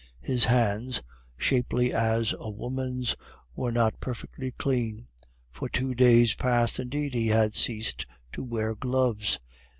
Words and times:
His 0.23 0.45
hands, 0.45 1.03
shapely 1.37 1.93
as 1.93 2.33
a 2.39 2.49
woman's 2.49 3.15
were 3.55 3.71
not 3.71 3.99
perfectly 3.99 4.49
clean; 4.49 5.05
for 5.51 5.69
two 5.69 5.93
days 5.93 6.33
past 6.33 6.79
indeed 6.79 7.13
he 7.13 7.27
had 7.27 7.53
ceased 7.53 8.07
to 8.31 8.43
wear 8.43 8.73
gloves. 8.73 9.39